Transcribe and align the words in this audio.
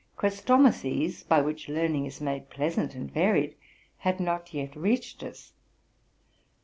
Chrestomathies, 0.17 1.21
by 1.21 1.41
which 1.41 1.69
learn 1.69 1.93
ing 1.93 2.07
is 2.07 2.19
made 2.19 2.49
pleasant 2.49 2.95
and 2.95 3.11
varied, 3.11 3.55
had 3.99 4.19
not 4.19 4.51
yet 4.51 4.75
reached 4.75 5.21
us. 5.21 5.53